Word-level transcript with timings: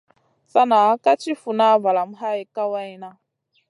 Sana 0.53 0.79
ka 1.03 1.11
ti 1.21 1.31
funa 1.41 1.67
valamu 1.83 2.13
hay 2.21 2.39
kawayna. 2.55 3.09